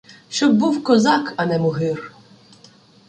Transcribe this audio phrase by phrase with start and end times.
[0.29, 2.11] Щоб був козак, а не мугир.